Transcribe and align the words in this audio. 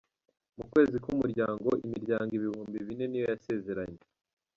Mu 0.57 0.63
kwezi 0.71 0.95
k’umuryango 1.03 1.69
imiryango 1.85 2.31
ibihumbi 2.37 2.77
bine 2.87 3.05
niyo 3.07 3.25
yasezeranye 3.31 4.01